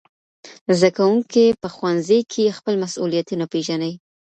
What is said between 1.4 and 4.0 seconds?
په ښوونځي کي خپل مسؤلیتونه پېژني.